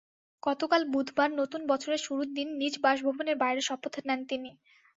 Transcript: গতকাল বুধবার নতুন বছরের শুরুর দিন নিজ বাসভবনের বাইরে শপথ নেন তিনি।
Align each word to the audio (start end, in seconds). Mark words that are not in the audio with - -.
গতকাল 0.43 0.81
বুধবার 0.93 1.29
নতুন 1.33 1.61
বছরের 1.71 2.01
শুরুর 2.05 2.29
দিন 2.33 2.47
নিজ 2.61 2.73
বাসভবনের 2.83 3.37
বাইরে 3.43 3.61
শপথ 3.67 3.93
নেন 4.07 4.21
তিনি। 4.29 4.51